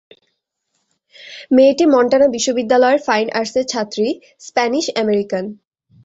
মেয়েটি 1.51 1.85
মন্টানা 1.93 2.27
বিশ্ববিদ্যালয়ের 2.35 2.99
ফাইন 3.07 3.27
আর্টসের 3.31 3.65
ছাত্রী-স্প্যানিশ 3.71 4.85
আমেরিকান। 4.95 5.45